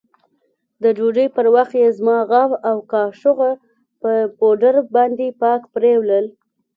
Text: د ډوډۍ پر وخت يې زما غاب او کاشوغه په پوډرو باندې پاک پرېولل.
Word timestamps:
د 0.83 0.83
ډوډۍ 0.97 1.27
پر 1.35 1.45
وخت 1.55 1.73
يې 1.81 1.87
زما 1.97 2.17
غاب 2.29 2.51
او 2.69 2.77
کاشوغه 2.91 3.51
په 4.01 4.11
پوډرو 4.37 4.81
باندې 4.95 5.27
پاک 5.41 5.61
پرېولل. 5.75 6.25